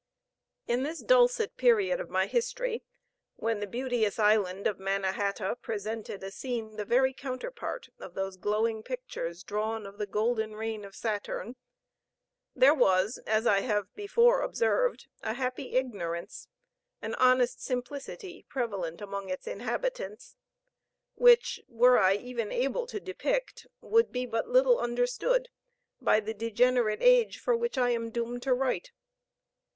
In 0.65 0.81
this 0.81 1.03
dulcet 1.03 1.55
period 1.57 1.99
of 1.99 2.09
my 2.09 2.25
history, 2.25 2.83
when 3.35 3.59
the 3.59 3.67
beauteous 3.67 4.17
island 4.17 4.65
of 4.65 4.79
Manna 4.79 5.11
hata 5.11 5.57
presented 5.61 6.23
a 6.23 6.31
scene 6.31 6.75
the 6.75 6.85
very 6.85 7.13
counterpart 7.13 7.89
of 7.99 8.15
those 8.15 8.35
glowing 8.35 8.81
pictures 8.81 9.43
drawn 9.43 9.85
of 9.85 9.99
the 9.99 10.07
golden 10.07 10.55
reign 10.55 10.85
of 10.85 10.95
Saturn, 10.95 11.55
there 12.55 12.73
was, 12.73 13.19
as 13.27 13.45
I 13.45 13.59
have 13.59 13.93
before 13.93 14.41
observed, 14.41 15.05
a 15.21 15.35
happy 15.35 15.73
ignorance, 15.75 16.47
an 16.99 17.13
honest 17.19 17.61
simplicity 17.63 18.43
prevalent 18.49 19.01
among 19.01 19.29
its 19.29 19.45
inhabitants, 19.45 20.35
which, 21.13 21.59
were 21.67 21.99
I 21.99 22.15
even 22.15 22.51
able 22.51 22.87
to 22.87 22.99
depict, 22.99 23.67
would 23.81 24.11
be 24.11 24.25
but 24.25 24.49
little 24.49 24.79
understood 24.79 25.49
by 26.01 26.19
the 26.19 26.33
degenerate 26.33 27.03
age 27.03 27.37
for 27.37 27.55
which 27.55 27.77
I 27.77 27.91
am 27.91 28.09
doomed 28.09 28.41
to 28.41 28.55
write. 28.55 28.91